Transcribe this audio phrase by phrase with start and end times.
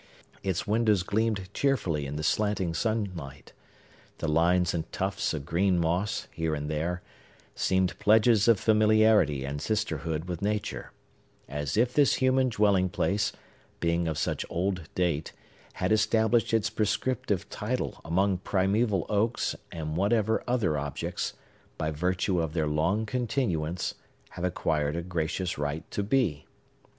[0.41, 3.53] Its windows gleamed cheerfully in the slanting sunlight.
[4.17, 7.03] The lines and tufts of green moss, here and there,
[7.53, 10.91] seemed pledges of familiarity and sisterhood with Nature;
[11.47, 13.31] as if this human dwelling place,
[13.79, 15.33] being of such old date,
[15.73, 21.33] had established its prescriptive title among primeval oaks and whatever other objects,
[21.77, 23.93] by virtue of their long continuance,
[24.31, 26.47] have acquired a gracious right to be.